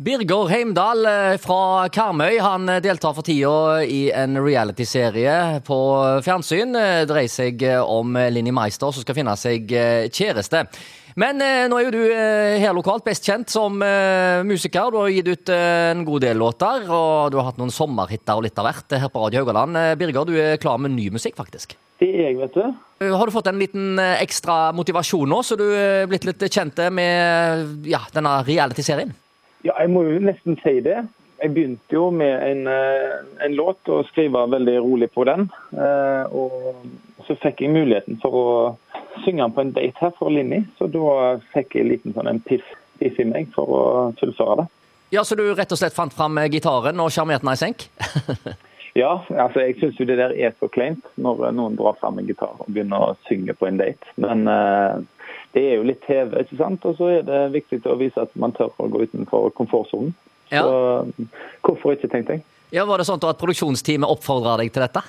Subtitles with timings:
[0.00, 5.76] Birger Heimdal eh, fra Karmøy han eh, deltar for tida i en realityserie på
[6.24, 6.72] fjernsyn.
[6.72, 10.64] Det dreier seg om Linni Meister som skal finne seg kjæreste.
[11.20, 13.76] Men nå er jo du her lokalt best kjent som
[14.46, 14.88] musiker.
[14.94, 18.46] Du har gitt ut en god del låter, og du har hatt noen sommerhitter og
[18.46, 19.76] litt av hvert her på Radio Haugaland.
[20.00, 21.74] Birger, du er klar med ny musikk, faktisk?
[22.00, 23.10] Det er jeg, vet du.
[23.10, 27.90] Har du fått en liten ekstra motivasjon nå, så du er blitt litt kjent med
[27.90, 29.12] ja, denne reality-serien?
[29.64, 31.02] Ja, jeg må jo nesten si det.
[31.40, 35.48] Jeg begynte jo med en, eh, en låt og skrive veldig rolig på den.
[35.72, 36.84] Eh, og
[37.26, 38.76] så fikk jeg muligheten for å
[39.24, 42.28] synge den på en date her for Linni, så da fikk jeg en liten sånn
[42.28, 42.64] en piff,
[43.00, 43.84] piff i meg for å
[44.20, 44.66] fullføre det.
[45.10, 47.88] Ja, Så du rett og slett fant fram gitaren og sjarmerte den i senk?
[49.02, 52.28] ja, altså jeg syns jo det der er så kleint når noen drar fram en
[52.28, 54.14] gitar og begynner å synge på en date.
[54.22, 55.02] Men uh,
[55.56, 56.84] det er jo litt TV, ikke sant.
[56.86, 60.12] Og så er det viktig å vise at man tør å gå utenfor komfortsonen.
[60.50, 60.64] Ja.
[60.66, 61.28] Så
[61.66, 62.46] hvorfor ikke, tenkte jeg.
[62.74, 65.02] Ja, Var det sånn at produksjonsteamet oppfordra deg til dette?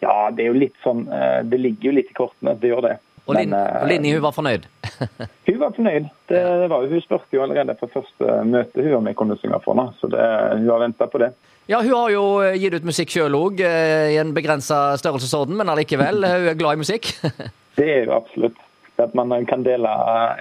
[0.00, 2.86] Ja, det er jo litt sånn eh, Det ligger jo litt i kortene, det gjør
[2.86, 2.96] det.
[3.28, 4.64] Og Lin, eh, Linni, hun var fornøyd?
[5.50, 6.06] hun var fornøyd.
[6.30, 9.60] Det, det var, hun spurte jo allerede på første møte hun om jeg kunne synge
[9.66, 10.24] for henne, så det,
[10.56, 11.34] hun har venta på det.
[11.70, 12.24] Ja, Hun har jo
[12.58, 16.24] gitt ut musikk sjøl òg, i en begrensa størrelsesorden, men allikevel.
[16.26, 17.12] Hun er glad i musikk?
[17.78, 18.58] det er hun absolutt.
[19.00, 19.90] At man kan dele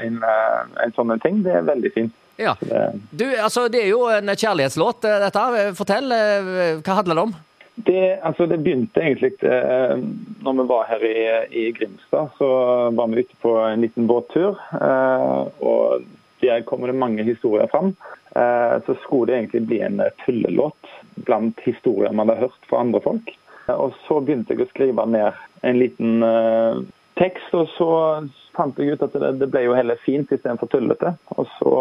[0.03, 2.15] en, eh, en sånn ting, det er veldig fint.
[2.39, 2.55] Ja.
[3.11, 5.45] Du, altså, det er jo en kjærlighetslåt, eh, dette.
[5.75, 7.33] Fortell, eh, hva handler det om?
[7.87, 9.99] Det, altså, det begynte egentlig eh,
[10.43, 11.19] når vi var her i,
[11.61, 12.31] i, Grimstad.
[12.37, 12.47] Så
[12.95, 14.59] var vi ute på en liten båttur.
[14.79, 16.07] Eh, og
[16.39, 17.93] Der kommer det mange historier fram.
[18.35, 20.91] Eh, så skulle det egentlig bli en tullelåt
[21.27, 23.35] blant historier man hadde hørt fra andre folk.
[23.75, 25.35] Og så begynte jeg å skrive ned
[25.67, 26.23] en liten
[27.19, 27.91] tekst, og så
[28.57, 31.13] fant jeg ut at det, det ble jo heller fint istedenfor tullete.
[31.37, 31.75] Og så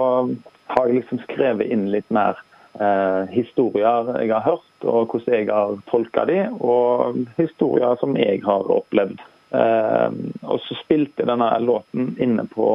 [0.75, 2.39] har jeg liksom skrevet inn litt mer
[2.81, 8.43] eh, historier jeg har hørt, og hvordan jeg har tolka de, og historier som jeg
[8.47, 9.23] har opplevd.
[9.51, 10.09] Eh,
[10.45, 12.69] og så spilte denne låten inne på,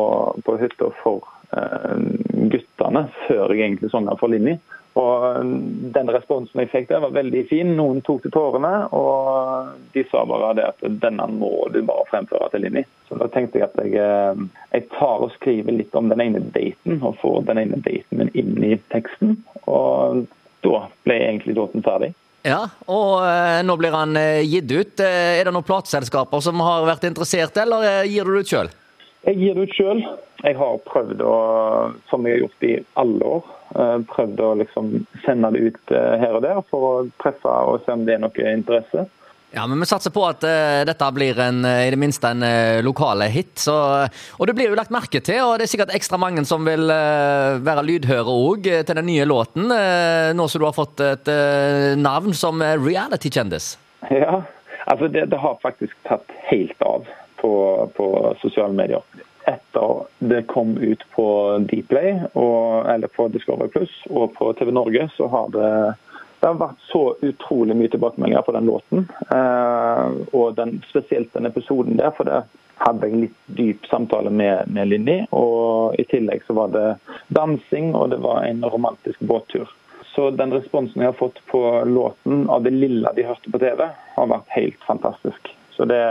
[0.45, 2.07] på hytta for eh,
[2.53, 4.57] guttene, før jeg egentlig sang den for Linni.
[4.99, 5.45] Og
[5.93, 7.71] Den responsen jeg fikk der var veldig fin.
[7.77, 9.32] Noen tok til tårene, og
[9.93, 12.83] de sa bare det at denne må du bare fremføre til Linni.
[13.07, 14.41] Så da tenkte jeg at jeg, eh,
[14.73, 18.33] jeg, tar og skriver litt om den ene daten, og får den ene daten min
[18.33, 19.37] inn i teksten.
[19.69, 20.25] Og
[20.65, 22.13] da ble egentlig låten ferdig.
[22.43, 25.05] Ja, og eh, nå blir han eh, gitt ut.
[25.05, 28.75] Er det noen plateselskaper som har vært interessert, eller gir du det ut sjøl?
[29.23, 30.05] Jeg gir det ut sjøl.
[30.43, 31.35] Jeg har prøvd å,
[32.09, 33.51] som jeg har gjort i alle år,
[34.09, 34.89] prøvd å liksom
[35.23, 38.51] sende det ut her og der for å treffe og se om det er noe
[38.51, 39.05] interesse.
[39.55, 42.81] Ja, men Vi satser på at uh, dette blir en, i det minste en uh,
[42.85, 43.53] lokale hit.
[43.61, 43.75] Så,
[44.39, 46.89] og Det blir jo lagt merke til, og det er sikkert ekstra mange som vil
[46.89, 49.69] uh, være lydhøre òg til den nye låten.
[50.33, 51.29] nå som du har fått et
[51.99, 53.75] navn som reality-kjendis.
[54.09, 54.41] Ja,
[54.85, 57.05] altså det, det, har faktisk tatt helt av
[57.41, 57.53] på,
[57.95, 58.09] på
[58.41, 59.05] sosiale medier
[59.49, 61.27] etter det kom ut på
[61.67, 65.71] Dplay, og, eller på Discovery Pluss og på TV Norge, så har det,
[66.43, 69.05] det har vært så utrolig mye tilbakemeldinger på den låten.
[69.31, 72.41] Eh, og den, spesielt den episoden der, for det
[72.83, 75.15] hadde jeg litt dyp samtale med, med Linni.
[75.31, 76.83] Og i tillegg så var det
[77.31, 79.71] dansing, og det var en romantisk båttur.
[80.11, 83.87] Så den responsen jeg har fått på låten av det lille de hørte på TV,
[84.17, 85.47] har vært helt fantastisk.
[85.77, 86.03] Så det,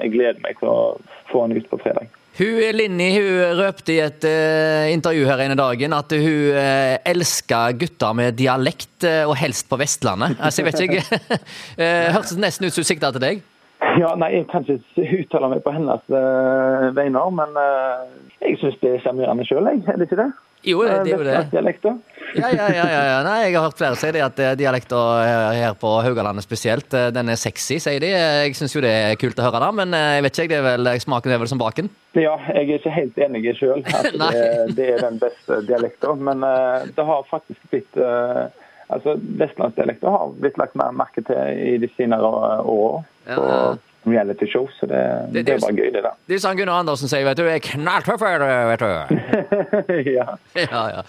[0.00, 0.80] jeg gleder meg til å
[1.28, 2.08] få den ut på fredag.
[2.38, 7.74] Hun, Linni hun røpte i et uh, intervju her ene dagen at hun uh, elsker
[7.80, 10.38] gutter med dialekt, uh, og helst på Vestlandet.
[10.38, 11.20] Altså, jeg vet ikke,
[11.80, 13.42] uh, Hørtes nesten ut som hun sikta til deg?
[13.98, 16.04] Ja, nei, Jeg kan ikke uttale meg på hennes
[16.94, 17.56] vegne, men
[18.38, 20.28] jeg syns det er sjarmerende sjøl, er det ikke det?
[20.66, 21.92] Jo, det, det er jo det.
[22.36, 25.24] Ja, ja, ja, ja, Nei, Jeg har hørt flere si det, at dialekter
[25.56, 28.12] her på Haugalandet spesielt, den er sexy, sier de.
[28.12, 30.66] Jeg syns jo det er kult å høre det, men jeg vet ikke, det er
[30.68, 31.90] vel, smaken er vel som baken?
[32.14, 34.30] Ja, jeg er ikke helt enig sjøl at det,
[34.78, 36.22] det, er den beste dialekten.
[36.28, 36.44] Men
[36.94, 38.00] det har faktisk blitt
[38.90, 42.30] altså Vestlandsdialekter har blitt lagt mer merke til i de senere
[42.68, 43.04] åra.
[43.26, 43.62] Ja, ja
[44.08, 45.00] reality show, så det,
[45.34, 46.18] det, det, var gøy, det der.
[46.26, 47.46] Det er sånn Gunnar Andersen sier, vet du.
[47.48, 48.92] Jeg er knalltøff, vet du.
[50.18, 50.28] ja.
[50.56, 51.02] ja, ja.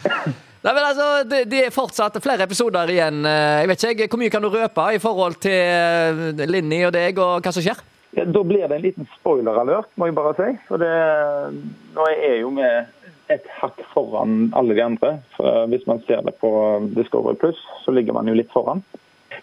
[0.62, 3.24] Nei, men altså, det, det, er fortsatt flere episoder igjen.
[3.26, 7.18] Jeg vet ikke, Hvor mye kan du røpe i forhold til eh, Linni og deg,
[7.18, 7.82] og hva som skjer?
[8.12, 10.50] Ja, da blir det en liten spoiler-alert, må jeg bare si.
[10.68, 10.92] For det,
[11.96, 12.68] nå er jo vi
[13.32, 15.14] et hakk foran alle de andre.
[15.38, 16.52] For hvis man ser det på
[16.98, 18.84] Discovery Pluss, så ligger man jo litt foran.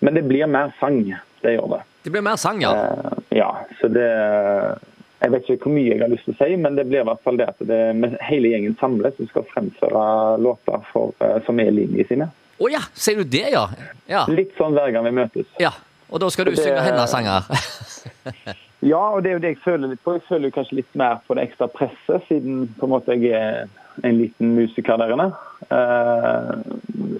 [0.05, 1.01] Men det blir mer sang.
[1.43, 1.83] Det gjør det.
[2.05, 2.75] Det blir mer sang, ja?
[2.77, 3.51] Eh, ja.
[3.81, 4.09] Så det
[5.19, 7.07] Jeg vet ikke hvor mye jeg har lyst til å si, men det blir i
[7.09, 10.03] hvert fall det at det er hele gjengen samles som skal fremføre
[10.45, 12.29] låter for, eh, som er linje sine.
[12.59, 13.65] Å oh, ja, sier du det, ja?
[14.11, 14.23] ja?
[14.31, 15.51] Litt sånn hver gang vi møtes.
[15.63, 15.73] Ja,
[16.09, 17.51] Og da skal du det, synge hennes sanger?
[18.93, 20.15] ja, og det er jo det jeg føler litt på.
[20.17, 23.67] Jeg føler kanskje litt mer på det ekstra presset, siden på en måte jeg er
[24.07, 25.29] en liten musiker der inne.
[25.71, 26.63] Uh,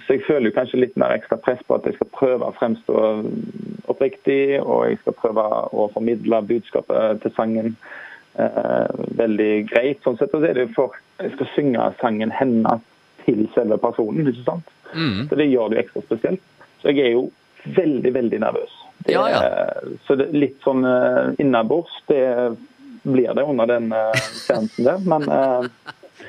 [0.05, 3.03] så jeg føler kanskje litt mer ekstra press på at jeg skal prøve å fremstå
[3.99, 7.75] oppriktig, og jeg skal prøve å formidle budskapet til sangen
[8.39, 8.87] uh,
[9.19, 9.99] veldig greit.
[10.03, 12.85] sånn sett, Og så er det for jeg skal synge sangen hennes
[13.25, 14.27] til selve personen.
[14.27, 14.71] ikke sant?
[14.95, 15.27] Mm.
[15.27, 16.41] Så det gjør det jo ekstra spesielt.
[16.79, 17.29] Så jeg er jo
[17.75, 18.75] veldig, veldig nervøs.
[19.03, 19.41] Det, ja, ja.
[20.07, 21.91] Så det litt sånn uh, innabords.
[22.07, 22.23] Det
[23.03, 24.15] blir det under den uh,
[24.47, 25.03] seansen der.
[25.03, 25.27] Men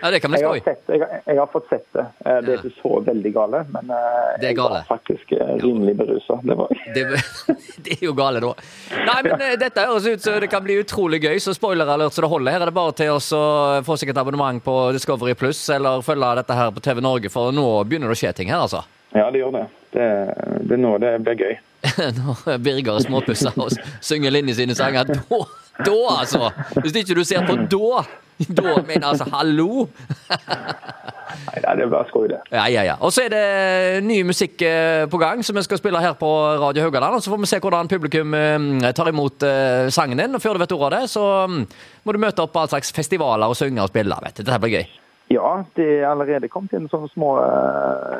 [0.00, 2.04] ja, det kan vi jeg, har sett, jeg, jeg, har fått sett det.
[2.24, 3.92] Det er ikke så veldig gale, men
[4.42, 6.38] jeg var faktisk rimelig berusa.
[6.42, 6.56] Det,
[6.96, 7.06] det,
[7.84, 8.52] det, er jo gale, da.
[9.08, 12.24] Nei, men dette høres ut som det kan bli utrolig gøy, så spoiler alert så
[12.24, 12.56] det holder.
[12.56, 13.20] Her er det bare til å
[13.86, 17.54] få seg et abonnement på Discovery Pluss eller følge dette her på TV Norge, for
[17.54, 18.84] nå begynner det å skje ting her, altså.
[19.14, 19.66] Ja, det gjør det.
[19.90, 20.06] Det,
[20.70, 21.56] det er nå det blir gøy.
[22.18, 23.74] Når Birger småpusser og
[24.04, 25.08] synger Linni sine sanger.
[25.08, 25.40] Da,
[25.86, 26.50] da, altså!
[26.80, 28.04] Hvis ikke du ser på da,
[28.48, 29.86] da mener altså hallo!
[31.30, 32.38] Nei, det er bare skoj, det.
[32.52, 32.96] Ja, ja, ja.
[33.04, 36.30] Og så er det ny musikk eh, på gang som vi skal spille her på
[36.60, 37.16] Radio Haugaland.
[37.16, 40.34] Og så får vi se hvordan publikum eh, tar imot eh, sangen din.
[40.36, 41.60] Og før du vet ordet av det, så mm,
[42.04, 44.18] må du møte opp på all slags festivaler og synge og spille.
[44.24, 44.44] vet du.
[44.44, 44.96] Dette blir gøy.
[45.30, 47.36] Ja, det er allerede kommet inn sånne små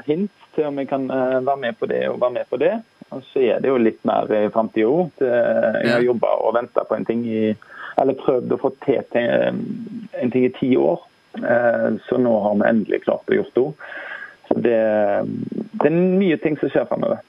[0.07, 2.77] hint til om jeg kan være med på det og være med på det.
[3.11, 5.23] Og så er det jo litt mer i framtida òg.
[5.23, 7.51] Jeg har jobba og venta på en ting i
[8.01, 11.03] Eller prøvd å få til, en ting i ti år.
[11.37, 13.65] Uh, så nå har vi endelig klart å gjort det.
[14.49, 14.79] Så det,
[15.83, 17.21] det er mye ting som skjer framover.